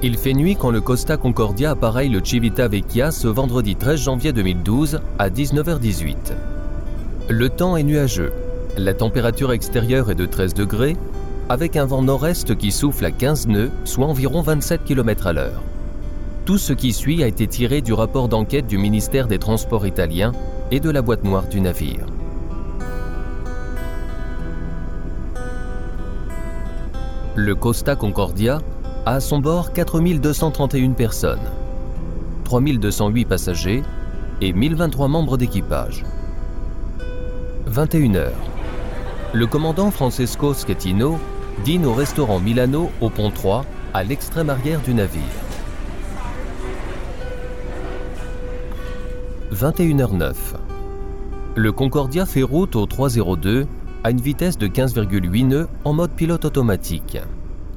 [0.00, 4.32] Il fait nuit quand le Costa Concordia appareille le Civita Vecchia ce vendredi 13 janvier
[4.32, 6.14] 2012 à 19h18.
[7.28, 8.32] Le temps est nuageux.
[8.76, 10.96] La température extérieure est de 13 degrés,
[11.48, 15.62] avec un vent nord-est qui souffle à 15 nœuds, soit environ 27 km à l'heure.
[16.44, 20.30] Tout ce qui suit a été tiré du rapport d'enquête du ministère des Transports italien
[20.70, 22.06] et de la boîte noire du navire.
[27.34, 28.60] Le Costa Concordia
[29.06, 31.50] à son bord 4231 personnes,
[32.44, 33.82] 3208 passagers
[34.40, 36.04] et 1023 membres d'équipage.
[37.66, 38.32] 21 heures.
[39.32, 41.18] Le commandant Francesco Schettino
[41.64, 45.22] dîne au restaurant Milano au pont 3 à l'extrême arrière du navire.
[49.52, 50.34] 21h09.
[51.56, 53.66] Le Concordia fait route au 302
[54.04, 57.18] à une vitesse de 15,8 nœuds en mode pilote automatique.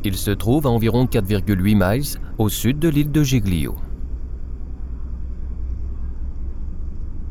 [0.04, 3.76] Il se trouve à environ 4,8 miles au sud de l'île de Giglio.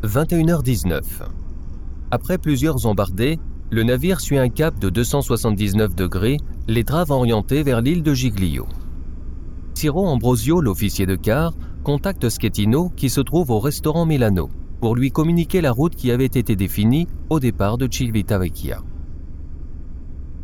[0.04, 1.00] 21h19.
[2.12, 6.36] Après plusieurs embardées, le navire suit un cap de 279 degrés,
[6.68, 8.66] les traves orientées vers l'île de Giglio.
[9.74, 14.48] Ciro Ambrosio, l'officier de quart, contacte Schettino qui se trouve au restaurant Milano
[14.80, 18.82] pour lui communiquer la route qui avait été définie au départ de Civitavecchia.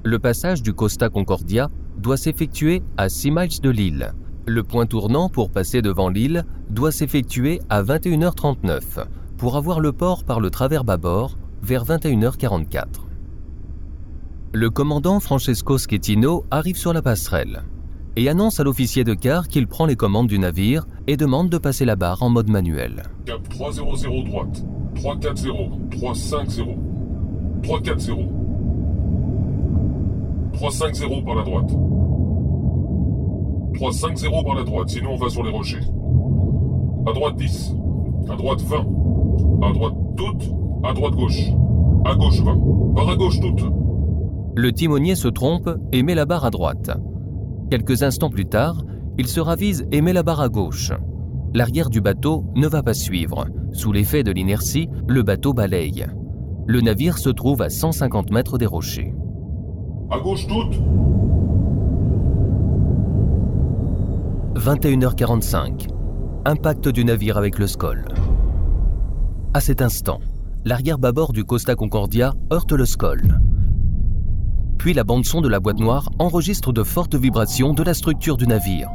[0.05, 4.13] Le passage du Costa Concordia doit s'effectuer à 6 miles de l'île.
[4.47, 10.25] Le point tournant pour passer devant l'île doit s'effectuer à 21h39 pour avoir le port
[10.25, 12.85] par le travers bâbord vers 21h44.
[14.53, 17.65] Le commandant Francesco Schettino arrive sur la passerelle
[18.17, 21.59] et annonce à l'officier de quart qu'il prend les commandes du navire et demande de
[21.59, 23.03] passer la barre en mode manuel.
[23.27, 23.85] Cap 300
[24.25, 24.65] droite.
[24.95, 25.91] 340.
[25.91, 26.69] 350.
[27.63, 28.46] 340.
[30.57, 31.71] 350 par la droite.
[33.75, 35.85] 350 par la droite, sinon on va sur les rochers.
[37.07, 37.75] À droite 10.
[38.31, 38.77] À droite 20.
[39.63, 40.51] À droite toute.
[40.83, 41.43] À droite gauche.
[42.07, 42.95] À gauche 20.
[42.95, 43.65] Par à gauche toute.
[44.55, 46.91] Le timonier se trompe et met la barre à droite.
[47.71, 48.83] Quelques instants plus tard,
[49.19, 50.93] il se ravise et met la barre à gauche.
[51.53, 53.47] L'arrière du bateau ne va pas suivre.
[53.73, 56.07] Sous l'effet de l'inertie, le bateau balaye.
[56.67, 59.13] Le navire se trouve à 150 mètres des rochers.
[60.09, 60.77] À gauche toute.
[64.55, 65.89] 21h45.
[66.45, 68.05] Impact du navire avec le Skoll.
[69.53, 70.21] À cet instant,
[70.65, 73.41] l'arrière bâbord du Costa Concordia heurte le Skoll.
[74.79, 78.47] Puis la bande-son de la boîte noire enregistre de fortes vibrations de la structure du
[78.47, 78.89] navire.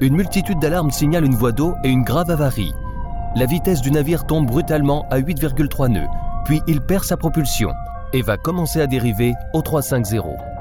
[0.00, 2.72] Une multitude d'alarmes signale une voie d'eau et une grave avarie.
[3.36, 6.08] La vitesse du navire tombe brutalement à 8,3 nœuds,
[6.44, 7.70] puis il perd sa propulsion
[8.12, 10.55] et va commencer à dériver au 350.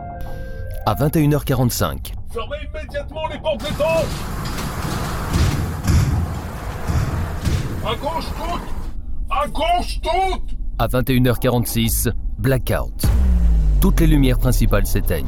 [0.87, 4.05] À 21h45, Fermez immédiatement les portes d'étanche
[7.83, 12.93] À gauche toute À gauche toute À 21h46, blackout.
[13.81, 15.25] Toutes les lumières principales s'éteignent,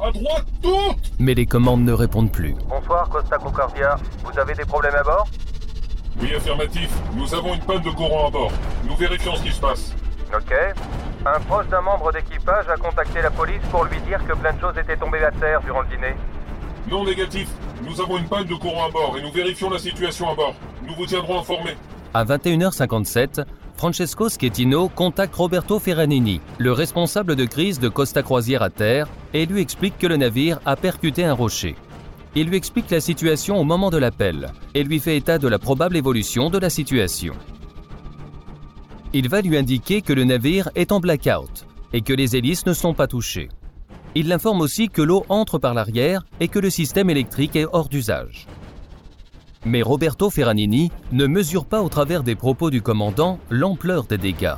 [0.00, 2.54] À droite toute mais les commandes ne répondent plus.
[2.68, 5.26] Bonsoir Costa Concordia, vous avez des problèmes à bord?
[6.20, 6.90] Oui, affirmatif.
[7.14, 8.52] Nous avons une panne de courant à bord.
[8.88, 9.92] Nous vérifions ce qui se passe.
[10.34, 10.54] Ok.
[11.26, 14.60] Un proche d'un membre d'équipage a contacté la police pour lui dire que plein de
[14.60, 16.14] choses étaient tombées à terre durant le dîner.
[16.88, 17.48] Non négatif.
[17.82, 20.54] Nous avons une panne de courant à bord et nous vérifions la situation à bord.
[20.86, 21.76] Nous vous tiendrons informés.
[22.14, 23.44] À 21h57,
[23.76, 29.46] Francesco Schettino contacte Roberto Ferranini, le responsable de crise de Costa Croisière à terre, et
[29.46, 31.74] lui explique que le navire a percuté un rocher.
[32.36, 35.58] Il lui explique la situation au moment de l'appel et lui fait état de la
[35.58, 37.34] probable évolution de la situation.
[39.12, 42.72] Il va lui indiquer que le navire est en blackout et que les hélices ne
[42.72, 43.48] sont pas touchées.
[44.14, 47.88] Il l'informe aussi que l'eau entre par l'arrière et que le système électrique est hors
[47.88, 48.46] d'usage.
[49.64, 54.54] Mais Roberto Ferranini ne mesure pas au travers des propos du commandant l'ampleur des dégâts.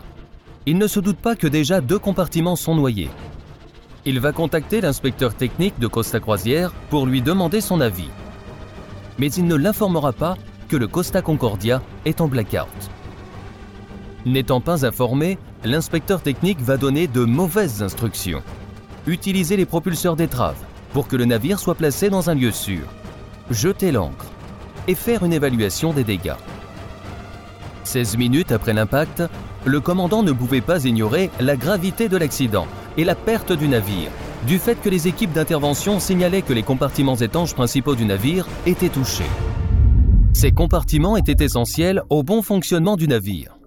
[0.67, 3.11] Il ne se doute pas que déjà deux compartiments sont noyés.
[4.05, 8.11] Il va contacter l'inspecteur technique de Costa Croisière pour lui demander son avis.
[9.19, 10.37] Mais il ne l'informera pas
[10.69, 12.69] que le Costa Concordia est en blackout.
[14.27, 18.43] N'étant pas informé, l'inspecteur technique va donner de mauvaises instructions.
[19.07, 20.57] Utiliser les propulseurs d'étrave
[20.93, 22.83] pour que le navire soit placé dans un lieu sûr.
[23.51, 24.27] Jeter l'ancre
[24.89, 26.35] et faire une évaluation des dégâts.
[27.85, 29.23] 16 minutes après l'impact,
[29.65, 32.67] le commandant ne pouvait pas ignorer la gravité de l'accident
[32.97, 34.11] et la perte du navire,
[34.47, 38.89] du fait que les équipes d'intervention signalaient que les compartiments étanches principaux du navire étaient
[38.89, 39.31] touchés.
[40.33, 43.58] Ces compartiments étaient essentiels au bon fonctionnement du navire.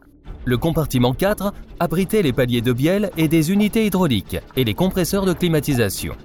[0.44, 5.26] Le compartiment 4 abritait les paliers de bielle et des unités hydrauliques et les compresseurs
[5.26, 6.16] de climatisation.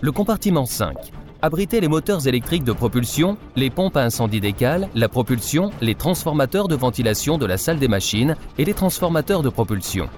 [0.00, 0.94] Le compartiment 5
[1.42, 6.68] abritait les moteurs électriques de propulsion, les pompes à incendie d'écale, la propulsion, les transformateurs
[6.68, 10.08] de ventilation de la salle des machines et les transformateurs de propulsion.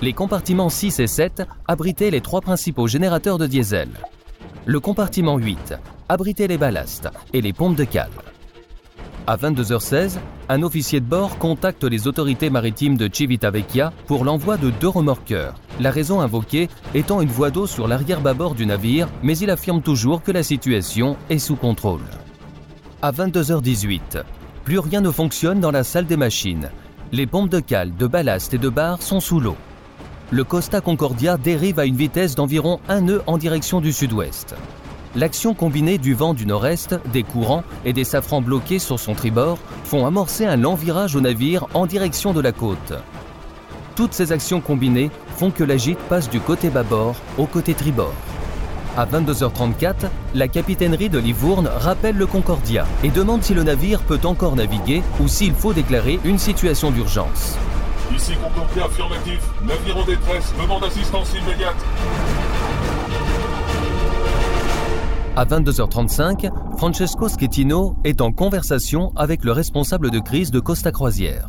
[0.00, 3.88] Les compartiments 6 et 7 abritaient les trois principaux générateurs de diesel.
[4.64, 5.74] Le compartiment 8
[6.08, 8.10] abritait les ballasts et les pompes de cale.
[9.30, 10.18] À 22h16,
[10.48, 15.54] un officier de bord contacte les autorités maritimes de Civitavecchia pour l'envoi de deux remorqueurs,
[15.78, 20.24] la raison invoquée étant une voie d'eau sur l'arrière-bâbord du navire, mais il affirme toujours
[20.24, 22.00] que la situation est sous contrôle.
[23.02, 24.24] À 22h18,
[24.64, 26.68] plus rien ne fonctionne dans la salle des machines.
[27.12, 29.56] Les pompes de cale, de ballast et de barre sont sous l'eau.
[30.32, 34.56] Le Costa Concordia dérive à une vitesse d'environ un nœud en direction du sud-ouest.
[35.16, 39.58] L'action combinée du vent du nord-est, des courants et des safrans bloqués sur son tribord
[39.82, 42.92] font amorcer un lent virage au navire en direction de la côte.
[43.96, 48.14] Toutes ces actions combinées font que la gîte passe du côté bâbord au côté tribord.
[48.96, 49.94] À 22h34,
[50.36, 55.02] la capitainerie de Livourne rappelle le Concordia et demande si le navire peut encore naviguer
[55.18, 57.56] ou s'il faut déclarer une situation d'urgence.
[58.14, 59.40] Ici Concordia affirmatif.
[59.62, 60.52] Navire en détresse.
[60.60, 61.76] Demande assistance immédiate.
[65.40, 71.48] À 22h35, Francesco Schettino est en conversation avec le responsable de crise de Costa Croisière.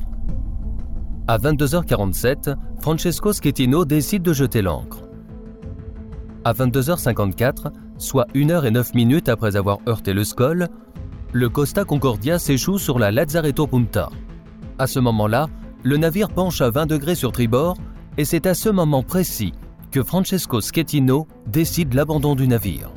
[1.27, 5.01] À 22h47, Francesco Schettino décide de jeter l'ancre.
[6.45, 10.69] À 22h54, soit 1 h et 9 minutes après avoir heurté le Skoll,
[11.33, 14.07] le Costa Concordia s'échoue sur la Lazzaretto Punta.
[14.79, 15.47] À ce moment-là,
[15.83, 17.75] le navire penche à 20 degrés sur tribord
[18.17, 19.51] et c'est à ce moment précis
[19.91, 22.89] que Francesco Schettino décide l'abandon du navire.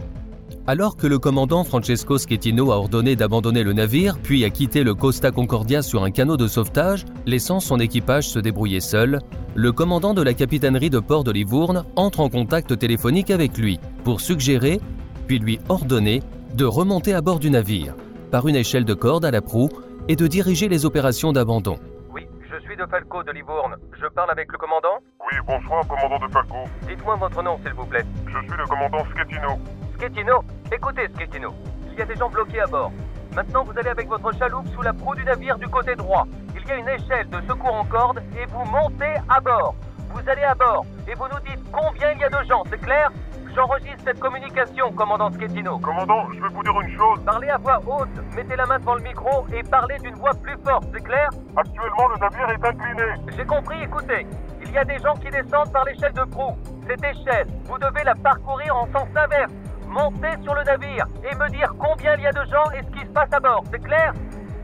[0.66, 4.94] Alors que le commandant Francesco Schettino a ordonné d'abandonner le navire, puis a quitté le
[4.94, 9.18] Costa Concordia sur un canot de sauvetage, laissant son équipage se débrouiller seul,
[9.54, 13.78] le commandant de la capitainerie de port de Livourne entre en contact téléphonique avec lui
[14.04, 14.80] pour suggérer,
[15.26, 16.22] puis lui ordonner,
[16.54, 17.94] de remonter à bord du navire,
[18.30, 19.68] par une échelle de corde à la proue,
[20.08, 21.76] et de diriger les opérations d'abandon.
[22.10, 23.76] Oui, je suis de Falco de Livourne.
[24.00, 24.96] Je parle avec le commandant?
[25.20, 26.56] Oui, bonsoir, commandant de Falco.
[26.88, 28.04] Dites-moi votre nom, s'il vous plaît.
[28.26, 29.58] Je suis le commandant Schettino.
[30.04, 31.54] Schettino Écoutez, Schettino.
[31.92, 32.92] Il y a des gens bloqués à bord.
[33.34, 36.26] Maintenant, vous allez avec votre chaloupe sous la proue du navire du côté droit.
[36.54, 39.74] Il y a une échelle de secours en corde et vous montez à bord.
[40.10, 42.82] Vous allez à bord et vous nous dites combien il y a de gens, c'est
[42.82, 43.10] clair?
[43.54, 45.78] J'enregistre cette communication, commandant Schettino.
[45.78, 47.24] Commandant, je vais vous dire une chose.
[47.24, 50.58] Parlez à voix haute, mettez la main devant le micro et parlez d'une voix plus
[50.66, 51.30] forte, c'est clair?
[51.56, 53.36] Actuellement, le navire est incliné.
[53.38, 54.26] J'ai compris, écoutez.
[54.62, 56.56] Il y a des gens qui descendent par l'échelle de proue.
[56.86, 59.52] Cette échelle, vous devez la parcourir en sens inverse.
[59.94, 62.98] Montez sur le navire et me dire combien il y a de gens et ce
[62.98, 64.12] qui se passe à bord, c'est clair?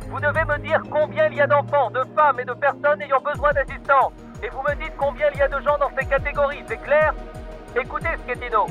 [0.09, 3.21] Vous devez me dire combien il y a d'enfants, de femmes et de personnes ayant
[3.21, 4.13] besoin d'assistance.
[4.43, 7.15] Et vous me dites combien il y a de gens dans ces catégories, c'est clair?
[7.77, 8.67] Écoutez, Schettino,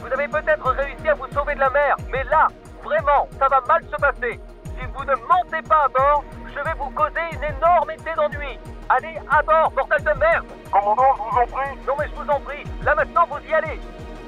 [0.00, 2.48] vous avez peut-être réussi à vous sauver de la mer, mais là,
[2.82, 4.40] vraiment, ça va mal se passer.
[4.64, 8.58] Si vous ne montez pas à bord, je vais vous causer une énormité d'ennui.
[8.88, 11.78] Allez à bord, bordel de merde Commandant, je vous en prie.
[11.86, 13.78] Non mais je vous en prie, là maintenant vous y allez.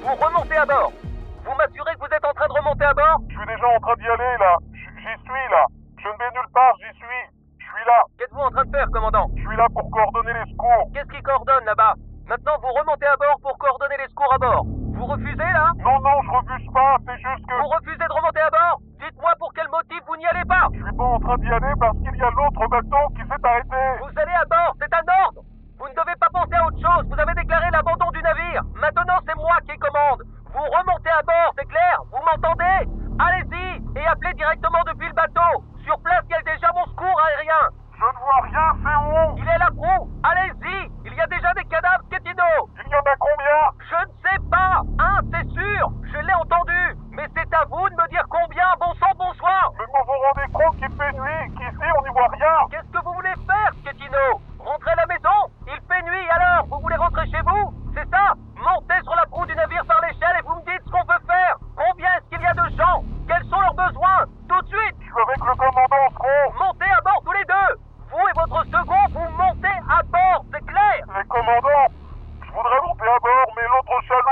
[0.00, 0.92] Vous remontez à bord.
[1.46, 3.80] Vous m'assurez que vous êtes en train de remonter à bord Je suis déjà en
[3.80, 4.56] train d'y aller, là.
[4.74, 5.64] J'y suis, là.
[6.02, 7.22] Je ne vais nulle part, j'y suis.
[7.58, 7.98] Je suis là.
[8.18, 10.90] Qu'êtes-vous en train de faire, commandant Je suis là pour coordonner les secours.
[10.92, 11.94] Qu'est-ce qui coordonne là-bas
[12.26, 14.66] Maintenant vous remontez à bord pour coordonner les secours à bord.
[14.66, 16.96] Vous refusez là Non, non, je refuse pas.
[17.06, 20.26] C'est juste que Vous refusez de remonter à bord Dites-moi pour quel motif vous n'y
[20.26, 23.04] allez pas je suis pas en train d'y aller parce qu'il y a l'autre bateau
[23.14, 23.82] qui s'est arrêté.
[24.00, 25.40] Vous allez à bord, c'est un ordre
[25.78, 29.20] Vous ne devez pas penser à autre chose, vous avez déclaré l'abandon du navire Maintenant
[29.26, 32.88] c'est moi qui commande Vous remontez à bord, c'est clair Vous m'entendez
[33.20, 37.20] Allez-y et appelez directement depuis le bateau Sur place, il y a déjà mon secours
[37.20, 41.26] aérien Je ne vois rien, c'est où Il est la proue Allez-y Il y a
[41.26, 42.48] déjà des cadavres, Schettino
[42.80, 43.60] Il y en a combien
[43.92, 45.46] Je ne sais pas Un, c'est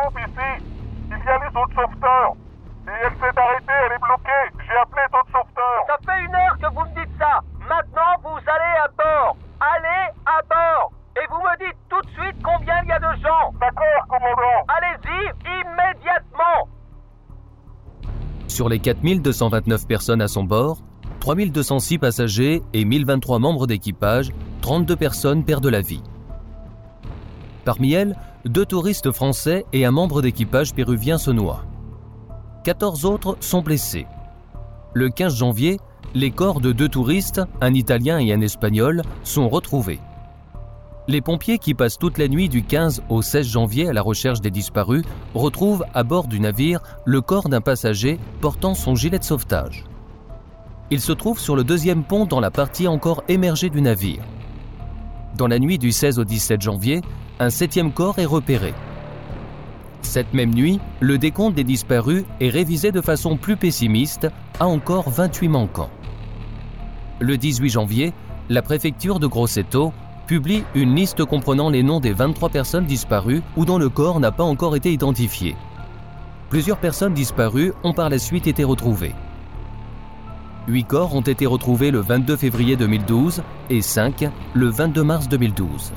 [0.04, 0.64] trompe ici.
[1.10, 2.34] Il y a les autres sauveteurs.
[2.86, 4.44] Et elle s'est arrêtée, elle est bloquée.
[4.66, 5.82] J'ai appelé les autres sauveteurs.
[5.86, 7.40] Ça fait une heure que vous me dites ça.
[7.60, 9.36] Maintenant, vous allez à bord.
[9.60, 10.92] Allez à bord.
[11.16, 13.52] Et vous me dites tout de suite combien il y a de gens.
[13.60, 14.66] D'accord, commandant.
[14.68, 16.68] Allez-y immédiatement.
[18.48, 20.78] Sur les 4229 personnes à son bord,
[21.20, 26.02] 3206 passagers et 1023 membres d'équipage, 32 personnes perdent la vie.
[27.64, 28.14] Parmi elles,
[28.44, 31.64] deux touristes français et un membre d'équipage péruvien se noient.
[32.64, 34.06] 14 autres sont blessés.
[34.92, 35.80] Le 15 janvier,
[36.14, 40.00] les corps de deux touristes, un Italien et un Espagnol, sont retrouvés.
[41.08, 44.40] Les pompiers qui passent toute la nuit du 15 au 16 janvier à la recherche
[44.40, 49.24] des disparus retrouvent à bord du navire le corps d'un passager portant son gilet de
[49.24, 49.84] sauvetage.
[50.90, 54.22] Il se trouve sur le deuxième pont dans la partie encore émergée du navire.
[55.36, 57.00] Dans la nuit du 16 au 17 janvier,
[57.40, 58.74] un septième corps est repéré.
[60.02, 64.28] Cette même nuit, le décompte des disparus est révisé de façon plus pessimiste
[64.60, 65.90] à encore 28 manquants.
[67.20, 68.12] Le 18 janvier,
[68.48, 69.92] la préfecture de Grosseto
[70.26, 74.30] publie une liste comprenant les noms des 23 personnes disparues ou dont le corps n'a
[74.30, 75.56] pas encore été identifié.
[76.50, 79.14] Plusieurs personnes disparues ont par la suite été retrouvées.
[80.68, 85.92] Huit corps ont été retrouvés le 22 février 2012 et 5 le 22 mars 2012.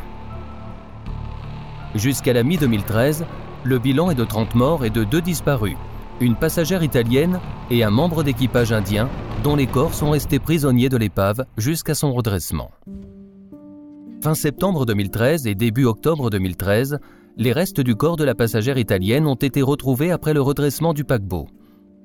[1.95, 3.23] Jusqu'à la mi-2013,
[3.63, 5.77] le bilan est de 30 morts et de 2 disparus,
[6.19, 7.39] une passagère italienne
[7.69, 9.09] et un membre d'équipage indien
[9.43, 12.71] dont les corps sont restés prisonniers de l'épave jusqu'à son redressement.
[14.21, 16.99] Fin septembre 2013 et début octobre 2013,
[17.37, 21.03] les restes du corps de la passagère italienne ont été retrouvés après le redressement du
[21.03, 21.47] paquebot.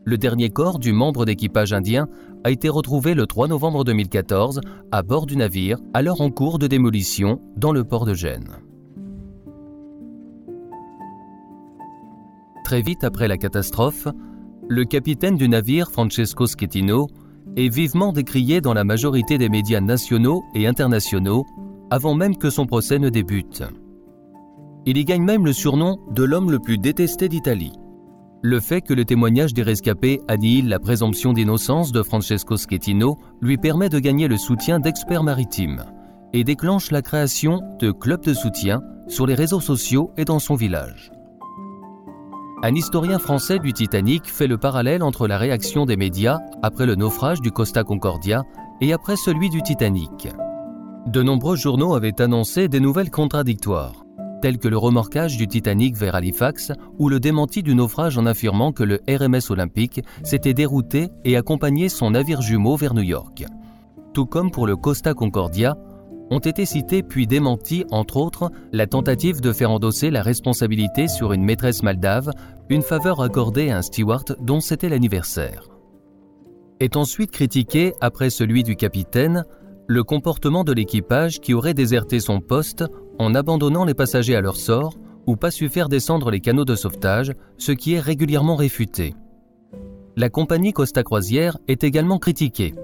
[0.05, 2.09] Le dernier corps du membre d'équipage indien
[2.45, 4.61] a été retrouvé le 3 novembre 2014
[4.91, 8.59] à bord du navire, alors en cours de démolition dans le port de Gênes.
[12.73, 14.09] Très vite après la catastrophe,
[14.67, 17.07] le capitaine du navire Francesco Schettino
[17.55, 21.45] est vivement décrié dans la majorité des médias nationaux et internationaux
[21.91, 23.63] avant même que son procès ne débute.
[24.87, 27.75] Il y gagne même le surnom de l'homme le plus détesté d'Italie.
[28.41, 33.59] Le fait que le témoignage des rescapés annihile la présomption d'innocence de Francesco Schettino lui
[33.59, 35.85] permet de gagner le soutien d'experts maritimes
[36.33, 40.55] et déclenche la création de clubs de soutien sur les réseaux sociaux et dans son
[40.55, 41.12] village.
[42.65, 46.95] Un historien français du Titanic fait le parallèle entre la réaction des médias après le
[46.95, 48.45] naufrage du Costa Concordia
[48.81, 50.29] et après celui du Titanic.
[51.09, 54.05] De nombreux journaux avaient annoncé des nouvelles contradictoires,
[54.43, 58.71] telles que le remorquage du Titanic vers Halifax ou le démenti du naufrage en affirmant
[58.71, 63.45] que le RMS Olympique s'était dérouté et accompagnait son navire jumeau vers New York.
[64.15, 65.77] Tout comme pour le Costa Concordia,
[66.33, 71.35] ont été cités puis démentis, entre autres, la tentative de faire endosser la responsabilité sur
[71.35, 72.31] une maîtresse maldave,
[72.71, 75.69] une faveur accordée à un steward dont c'était l'anniversaire.
[76.81, 79.45] Est ensuite critiqué, après celui du capitaine,
[79.87, 82.85] le comportement de l'équipage qui aurait déserté son poste
[83.19, 84.95] en abandonnant les passagers à leur sort
[85.27, 89.15] ou pas su faire descendre les canaux de sauvetage, ce qui est régulièrement réfuté.
[90.17, 92.75] La compagnie Costa Croisière est également critiquée.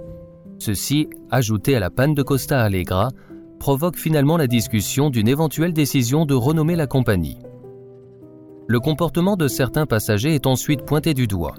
[0.58, 3.10] Ceci, ajouté à la panne de Costa Allegra,
[3.58, 7.38] provoque finalement la discussion d'une éventuelle décision de renommer la compagnie.
[8.66, 11.54] Le comportement de certains passagers est ensuite pointé du doigt.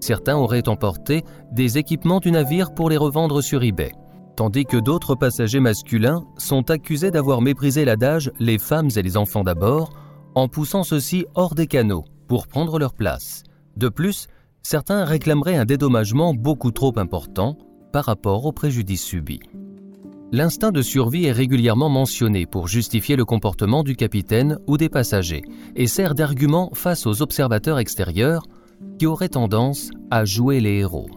[0.00, 3.92] Certains auraient emporté des équipements du navire pour les revendre sur eBay,
[4.36, 9.44] tandis que d'autres passagers masculins sont accusés d'avoir méprisé l'adage les femmes et les enfants
[9.44, 9.90] d'abord
[10.34, 13.42] en poussant ceux-ci hors des canaux pour prendre leur place.
[13.76, 14.28] De plus,
[14.62, 17.56] certains réclameraient un dédommagement beaucoup trop important
[17.92, 19.40] par rapport au préjudice subi.
[20.30, 25.42] L'instinct de survie est régulièrement mentionné pour justifier le comportement du capitaine ou des passagers
[25.74, 28.42] et sert d'argument face aux observateurs extérieurs
[28.98, 31.08] qui auraient tendance à jouer les héros.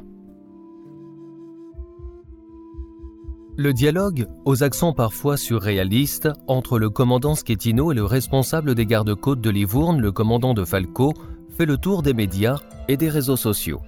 [3.58, 9.42] Le dialogue, aux accents parfois surréalistes, entre le commandant Schettino et le responsable des gardes-côtes
[9.42, 11.14] de Livourne, le commandant de Falco,
[11.58, 13.82] fait le tour des médias et des réseaux sociaux.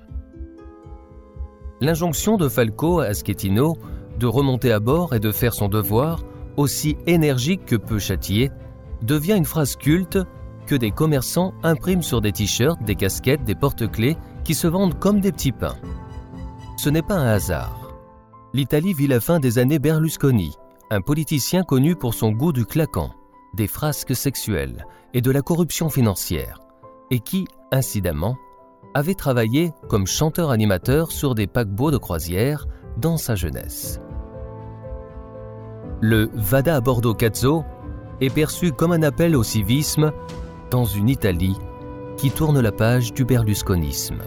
[1.79, 3.77] L'injonction de Falco à Schettino
[4.23, 6.23] de remonter à bord et de faire son devoir,
[6.55, 8.51] aussi énergique que peu châtié,
[9.01, 10.17] devient une phrase culte
[10.65, 14.15] que des commerçants impriment sur des t-shirts, des casquettes, des porte-clés
[14.45, 15.75] qui se vendent comme des petits pains.
[16.77, 17.93] Ce n'est pas un hasard.
[18.53, 20.55] L'Italie vit la fin des années Berlusconi,
[20.89, 23.11] un politicien connu pour son goût du claquant,
[23.55, 26.59] des frasques sexuelles et de la corruption financière,
[27.11, 28.37] et qui, incidemment,
[28.93, 33.99] avait travaillé comme chanteur-animateur sur des paquebots de croisière dans sa jeunesse.
[36.05, 37.63] Le Vada Bordeaux Cazzo
[38.19, 40.11] est perçu comme un appel au civisme,
[40.69, 41.55] dans une Italie
[42.17, 44.17] qui tourne la page du berlusconisme.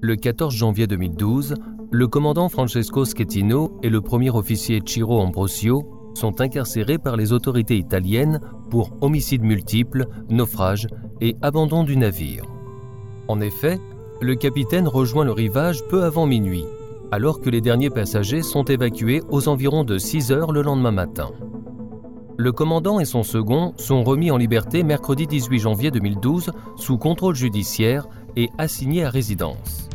[0.00, 1.56] Le 14 janvier 2012,
[1.90, 7.76] le commandant Francesco Schettino et le premier officier Ciro Ambrosio sont incarcérés par les autorités
[7.76, 8.40] italiennes
[8.70, 10.86] pour homicide multiple, naufrage
[11.20, 12.46] et abandon du navire.
[13.28, 13.78] En effet,
[14.22, 16.64] le capitaine rejoint le rivage peu avant minuit,
[17.10, 21.30] alors que les derniers passagers sont évacués aux environs de 6 heures le lendemain matin.
[22.38, 27.34] Le commandant et son second sont remis en liberté mercredi 18 janvier 2012 sous contrôle
[27.34, 29.88] judiciaire et assignés à résidence.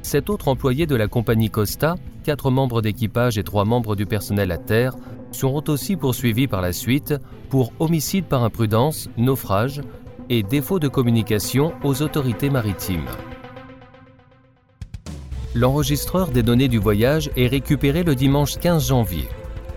[0.00, 4.52] Cet autre employé de la compagnie Costa, quatre membres d'équipage et trois membres du personnel
[4.52, 4.96] à terre,
[5.32, 7.14] seront aussi poursuivis par la suite
[7.50, 9.82] pour homicide par imprudence, naufrage
[10.30, 13.06] et défaut de communication aux autorités maritimes.
[15.58, 19.26] L'enregistreur des données du voyage est récupéré le dimanche 15 janvier,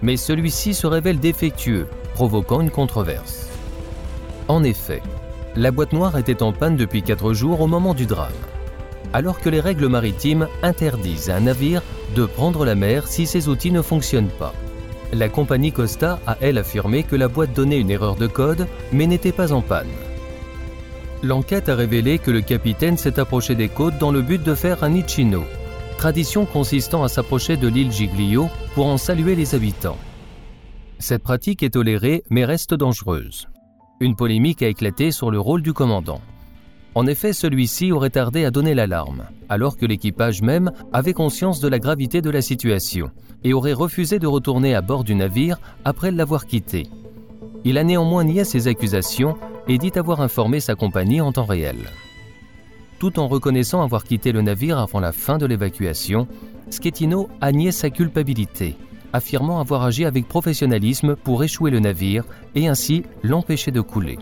[0.02, 3.48] mais celui-ci se révèle défectueux, provoquant une controverse.
[4.50, 5.02] En effet,
[5.56, 8.34] la boîte noire était en panne depuis 4 jours au moment du drame,
[9.14, 11.82] alors que les règles maritimes interdisent à un navire
[12.14, 14.54] de prendre la mer si ses outils ne fonctionnent pas.
[15.14, 19.08] La compagnie Costa a, elle, affirmé que la boîte donnait une erreur de code, mais
[19.08, 19.88] n'était pas en panne.
[21.24, 24.84] L'enquête a révélé que le capitaine s'est approché des côtes dans le but de faire
[24.84, 25.46] un ichino,
[26.00, 29.98] tradition consistant à s'approcher de l'île Giglio pour en saluer les habitants.
[30.98, 33.50] Cette pratique est tolérée mais reste dangereuse.
[34.00, 36.22] Une polémique a éclaté sur le rôle du commandant.
[36.96, 41.68] En effet, celui-ci aurait tardé à donner l'alarme, alors que l'équipage même avait conscience de
[41.68, 43.12] la gravité de la situation
[43.44, 46.88] et aurait refusé de retourner à bord du navire après l'avoir quitté.
[47.66, 49.36] Il a néanmoins nié ces accusations
[49.68, 51.90] et dit avoir informé sa compagnie en temps réel.
[53.00, 56.28] Tout en reconnaissant avoir quitté le navire avant la fin de l'évacuation,
[56.70, 58.76] Schettino a nié sa culpabilité,
[59.14, 64.20] affirmant avoir agi avec professionnalisme pour échouer le navire et ainsi l'empêcher de couler.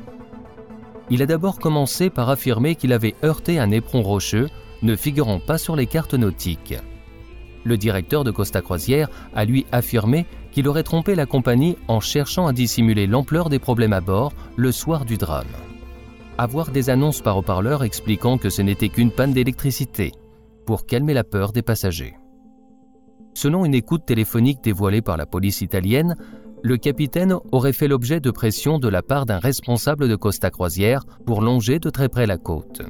[1.10, 4.48] Il a d'abord commencé par affirmer qu'il avait heurté un éperon rocheux
[4.84, 6.76] ne figurant pas sur les cartes nautiques.
[7.64, 12.46] Le directeur de Costa Croisière a lui affirmé qu'il aurait trompé la compagnie en cherchant
[12.46, 15.48] à dissimuler l'ampleur des problèmes à bord le soir du drame.
[16.40, 20.12] Avoir des annonces par haut-parleur expliquant que ce n'était qu'une panne d'électricité,
[20.68, 22.16] pour calmer la peur des passagers.
[23.34, 26.16] Selon une écoute téléphonique dévoilée par la police italienne,
[26.62, 31.06] le capitaine aurait fait l'objet de pression de la part d'un responsable de Costa Croisière
[31.26, 32.84] pour longer de très près la côte.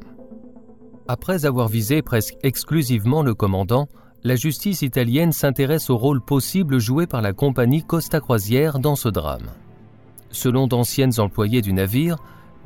[1.06, 3.88] Après avoir visé presque exclusivement le commandant,
[4.24, 9.08] la justice italienne s'intéresse au rôle possible joué par la compagnie Costa Croisière dans ce
[9.08, 9.48] drame.
[10.30, 12.16] Selon d'anciennes employées du navire,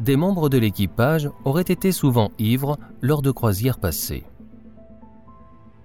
[0.03, 4.25] des membres de l'équipage auraient été souvent ivres lors de croisières passées.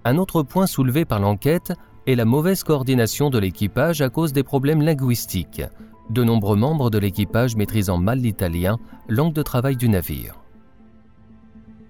[0.05, 1.73] Un autre point soulevé par l'enquête
[2.07, 5.61] et la mauvaise coordination de l'équipage à cause des problèmes linguistiques,
[6.09, 10.33] de nombreux membres de l'équipage maîtrisant mal l'italien, langue de travail du navire.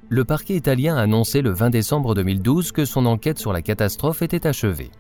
[0.09, 4.21] Le parquet italien a annoncé le 20 décembre 2012 que son enquête sur la catastrophe
[4.21, 4.91] était achevée.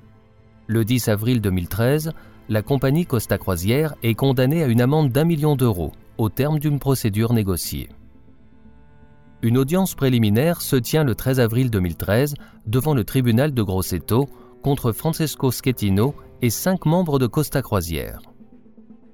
[0.67, 2.13] Le 10 avril 2013,
[2.47, 6.79] la compagnie Costa Croisière est condamnée à une amende d'un million d'euros au terme d'une
[6.79, 7.89] procédure négociée.
[9.43, 12.33] Une audience préliminaire se tient le 13 avril 2013
[12.65, 14.27] devant le tribunal de Grosseto
[14.63, 18.19] contre Francesco Schettino et cinq membres de Costa Croisière.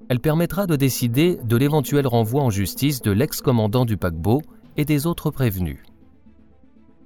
[0.10, 4.42] Elle permettra de décider de l'éventuel renvoi en justice de l'ex-commandant du paquebot
[4.78, 5.80] et des autres prévenus.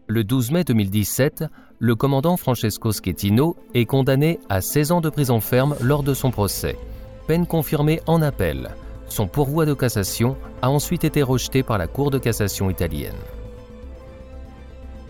[0.08, 1.46] Le 12 mai 2017,
[1.80, 6.32] le commandant Francesco Schettino est condamné à 16 ans de prison ferme lors de son
[6.32, 6.78] procès,
[7.28, 8.70] peine confirmée en appel.
[9.10, 13.16] Son pourvoi de cassation a ensuite été rejeté par la Cour de cassation italienne.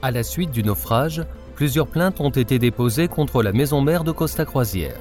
[0.01, 4.11] À la suite du naufrage, plusieurs plaintes ont été déposées contre la maison mère de
[4.11, 4.99] Costa Croisière.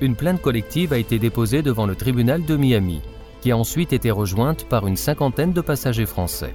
[0.00, 3.00] Une plainte collective a été déposée devant le tribunal de Miami,
[3.40, 6.54] qui a ensuite été rejointe par une cinquantaine de passagers français.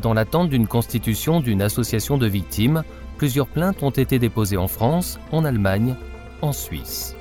[0.00, 2.82] Dans l'attente d'une constitution d'une association de victimes,
[3.16, 5.94] plusieurs plaintes ont été déposées en France, en Allemagne,
[6.42, 7.16] en Suisse.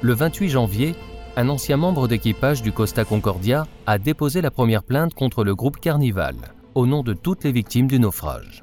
[0.00, 0.94] Le 28 janvier,
[1.38, 5.78] un ancien membre d'équipage du Costa Concordia a déposé la première plainte contre le groupe
[5.78, 6.34] Carnival,
[6.74, 8.62] au nom de toutes les victimes du naufrage.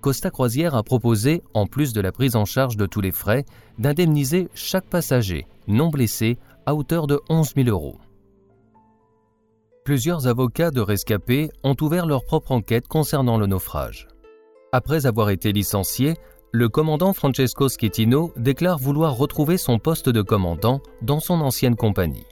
[0.00, 3.44] Costa Croisière a proposé, en plus de la prise en charge de tous les frais,
[3.76, 7.98] d'indemniser chaque passager non blessé à hauteur de 11 000 euros.
[9.84, 14.06] Plusieurs avocats de rescapés ont ouvert leur propre enquête concernant le naufrage.
[14.70, 16.14] Après avoir été licencié,
[16.54, 22.26] le commandant Francesco Schettino déclare vouloir retrouver son poste de commandant dans son ancienne compagnie.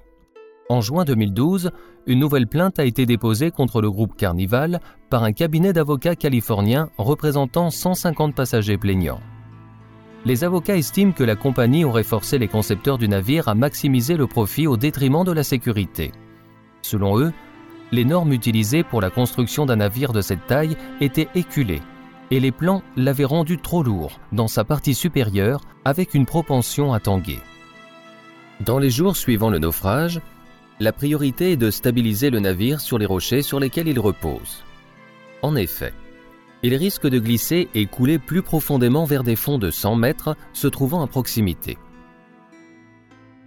[0.68, 1.72] En juin 2012,
[2.06, 4.80] une nouvelle plainte a été déposée contre le groupe Carnival
[5.10, 9.20] par un cabinet d'avocats californiens représentant 150 passagers plaignants.
[10.24, 14.28] les avocats estiment que la compagnie aurait forcé les concepteurs du navire à maximiser le
[14.28, 16.12] profit au détriment de la sécurité.
[16.82, 17.32] Selon eux,
[17.90, 21.82] les normes utilisées pour la construction d'un navire de cette taille étaient éculées
[22.32, 26.98] et les plans l'avaient rendu trop lourd dans sa partie supérieure avec une propension à
[26.98, 27.38] tanguer.
[28.64, 30.18] Dans les jours suivant le naufrage,
[30.80, 34.64] la priorité est de stabiliser le navire sur les rochers sur lesquels il repose.
[35.42, 35.92] En effet,
[36.62, 40.68] il risque de glisser et couler plus profondément vers des fonds de 100 mètres se
[40.68, 41.76] trouvant à proximité.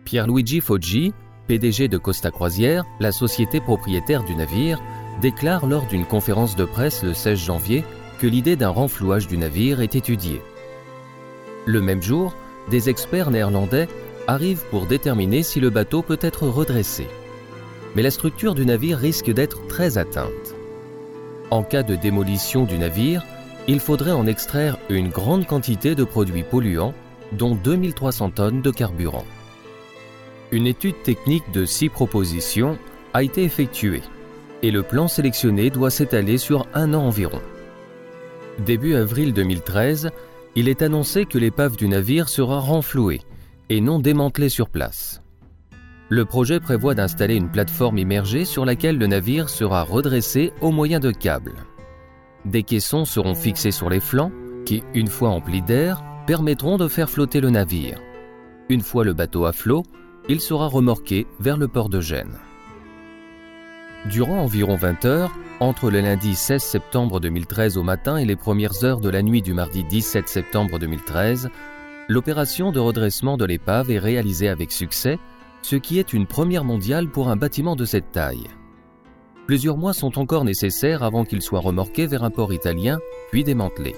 [0.04, 1.12] Pierluigi Foggi,
[1.48, 4.80] PDG de Costa Croisière, la société propriétaire du navire,
[5.24, 7.84] déclare lors d'une conférence de presse le 16 janvier
[8.20, 10.42] que l'idée d'un renflouage du navire est étudiée.
[11.66, 12.36] Le même jour,
[12.70, 13.88] des experts néerlandais
[14.28, 17.08] arrivent pour déterminer si le bateau peut être redressé.
[17.96, 20.56] Mais la structure du navire risque d'être très atteinte.
[21.52, 23.24] En cas de démolition du navire,
[23.68, 26.94] il faudrait en extraire une grande quantité de produits polluants,
[27.32, 29.26] dont 2300 tonnes de carburant.
[30.52, 32.78] Une étude technique de six propositions
[33.14, 34.02] a été effectuée
[34.62, 37.42] et le plan sélectionné doit s'étaler sur un an environ.
[38.60, 40.12] Début avril 2013,
[40.56, 43.22] il est annoncé que l'épave du navire sera renflouée
[43.70, 45.22] et non démantelée sur place.
[46.08, 51.00] Le projet prévoit d'installer une plateforme immergée sur laquelle le navire sera redressé au moyen
[51.00, 51.56] de câbles.
[52.46, 54.32] Des caissons seront fixés sur les flancs
[54.66, 58.00] qui, une fois emplis d'air, permettront de faire flotter le navire.
[58.70, 59.84] Une fois le bateau à flot,
[60.30, 62.40] il sera remorqué vers le port de Gênes.
[64.06, 68.84] Durant environ 20 heures, entre le lundi 16 septembre 2013 au matin et les premières
[68.84, 71.50] heures de la nuit du mardi 17 septembre 2013,
[72.10, 75.18] l'opération de redressement de l'épave est réalisée avec succès
[75.62, 78.48] ce qui est une première mondiale pour un bâtiment de cette taille.
[79.48, 83.00] Plusieurs mois sont encore nécessaires avant qu'il soit remorqué vers un port italien,
[83.32, 83.96] puis démantelé.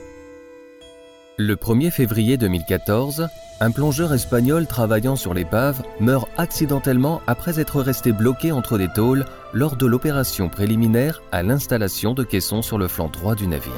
[1.39, 3.27] Le 1er février 2014,
[3.59, 9.23] un plongeur espagnol travaillant sur l'épave meurt accidentellement après être resté bloqué entre des tôles
[9.53, 13.71] lors de l'opération préliminaire à l'installation de caissons sur le flanc droit du navire.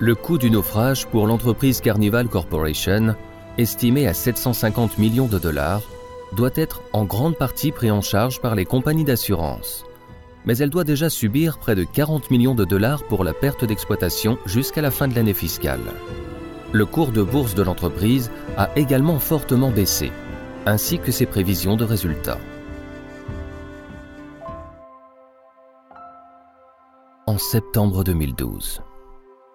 [0.00, 3.14] Le coût du naufrage pour l'entreprise Carnival Corporation
[3.56, 5.82] estimée à 750 millions de dollars,
[6.32, 9.84] doit être en grande partie pris en charge par les compagnies d'assurance.
[10.46, 14.38] Mais elle doit déjà subir près de 40 millions de dollars pour la perte d'exploitation
[14.46, 15.80] jusqu'à la fin de l'année fiscale.
[16.72, 20.12] Le cours de bourse de l'entreprise a également fortement baissé,
[20.66, 22.38] ainsi que ses prévisions de résultats.
[27.26, 28.82] En septembre 2012,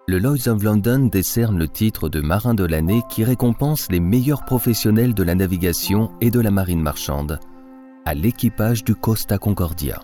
[0.08, 4.44] le Lloyds of London décerne le titre de marin de l'année qui récompense les meilleurs
[4.44, 7.40] professionnels de la navigation et de la marine marchande
[8.04, 10.00] à l'équipage du Costa Concordia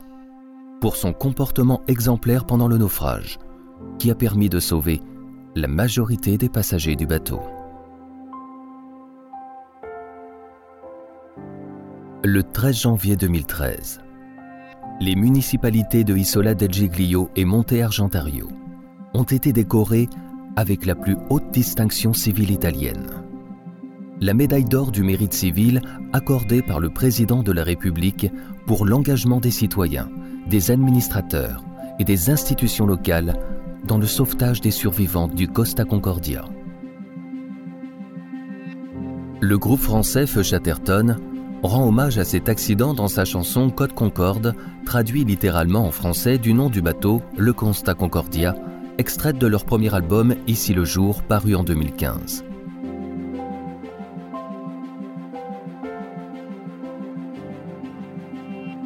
[0.83, 3.39] pour son comportement exemplaire pendant le naufrage
[4.01, 5.01] qui a permis de sauver
[5.55, 7.41] la majorité des passagers du bateau.
[12.25, 14.01] Le 13 janvier 2013,
[15.01, 18.49] les municipalités de Isola del Giglio et Monte Argentario
[19.15, 20.09] ont été décorés
[20.57, 23.07] avec la plus haute distinction civile italienne.
[24.21, 25.81] La médaille d'or du mérite civil
[26.13, 28.27] accordée par le président de la République
[28.67, 30.09] pour l'engagement des citoyens,
[30.53, 31.65] des administrateurs
[31.99, 33.39] et des institutions locales
[33.85, 36.45] dans le sauvetage des survivants du Costa Concordia.
[39.41, 41.17] Le groupe français Feu Chatterton
[41.63, 46.53] rend hommage à cet accident dans sa chanson Côte Concorde, traduit littéralement en français du
[46.53, 48.55] nom du bateau Le Costa Concordia,
[48.99, 52.45] extraite de leur premier album Ici le jour, paru en 2015.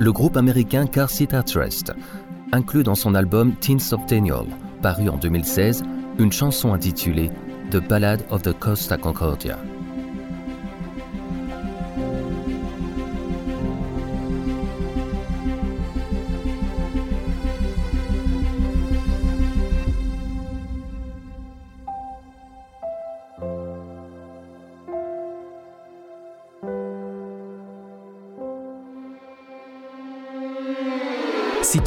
[0.07, 1.93] Le groupe américain Car Seat Trust
[2.53, 4.47] inclut dans son album Teens of Tennial,
[4.81, 5.83] paru en 2016,
[6.21, 7.33] une chanson intitulée
[7.73, 9.59] The Ballad of the Costa Concordia.